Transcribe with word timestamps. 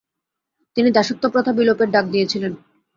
তিনি 0.77 0.89
দাসত্বপ্রথা 0.91 1.51
বিলোপের 1.57 1.89
ডাক 1.91 2.05
দিয়েছিলেন। 2.13 2.53